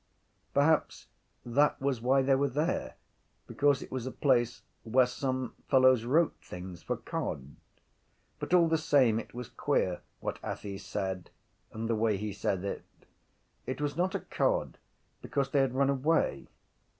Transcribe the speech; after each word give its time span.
_Perhaps 0.55 1.09
that 1.45 1.79
was 1.79 2.01
why 2.01 2.23
they 2.23 2.33
were 2.33 2.49
there 2.49 2.95
because 3.45 3.83
it 3.83 3.91
was 3.91 4.07
a 4.07 4.11
place 4.11 4.63
where 4.83 5.05
some 5.05 5.53
fellows 5.69 6.05
wrote 6.05 6.35
things 6.41 6.81
for 6.81 6.97
cod. 6.97 7.55
But 8.39 8.51
all 8.51 8.67
the 8.67 8.79
same 8.79 9.19
it 9.19 9.35
was 9.35 9.49
queer 9.49 10.01
what 10.19 10.41
Athy 10.41 10.79
said 10.79 11.29
and 11.71 11.87
the 11.87 11.93
way 11.93 12.17
he 12.17 12.33
said 12.33 12.65
it. 12.65 12.83
It 13.67 13.79
was 13.79 13.95
not 13.95 14.15
a 14.15 14.21
cod 14.21 14.79
because 15.21 15.51
they 15.51 15.59
had 15.59 15.75
run 15.75 15.91
away. 15.91 16.47